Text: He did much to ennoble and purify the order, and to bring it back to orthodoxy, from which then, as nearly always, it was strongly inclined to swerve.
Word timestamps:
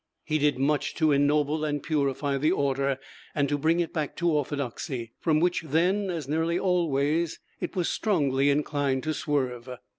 He 0.23 0.39
did 0.39 0.57
much 0.57 0.95
to 0.95 1.11
ennoble 1.11 1.63
and 1.63 1.83
purify 1.83 2.39
the 2.39 2.51
order, 2.51 2.97
and 3.35 3.47
to 3.49 3.55
bring 3.59 3.79
it 3.79 3.93
back 3.93 4.15
to 4.15 4.31
orthodoxy, 4.31 5.11
from 5.19 5.39
which 5.39 5.61
then, 5.61 6.09
as 6.09 6.27
nearly 6.27 6.57
always, 6.57 7.37
it 7.59 7.75
was 7.75 7.87
strongly 7.87 8.49
inclined 8.49 9.03
to 9.03 9.13
swerve. 9.13 9.69